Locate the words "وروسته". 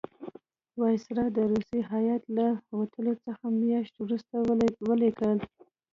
4.03-4.35